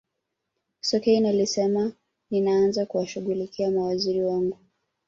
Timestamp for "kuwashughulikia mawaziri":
2.85-4.23